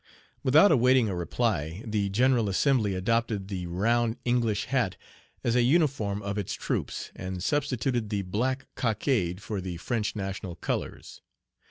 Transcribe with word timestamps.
Without 0.41 0.71
awaiting 0.71 1.09
a 1.09 1.15
reply, 1.15 1.83
the 1.85 2.09
General 2.09 2.49
Assembly 2.49 2.95
adopted 2.95 3.49
the 3.49 3.57
Page 3.65 3.65
51 3.65 3.75
round 3.79 4.17
English 4.25 4.65
hat 4.65 4.97
as 5.43 5.55
a 5.55 5.61
uniform 5.61 6.23
of 6.23 6.39
its 6.39 6.55
troops, 6.55 7.11
and 7.15 7.43
substituted 7.43 8.09
the 8.09 8.23
black 8.23 8.65
cockade 8.73 9.43
for 9.43 9.61
the 9.61 9.77
French 9.77 10.15
national 10.15 10.55
colors. 10.55 11.21